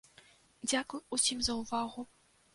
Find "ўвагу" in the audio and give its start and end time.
1.61-2.09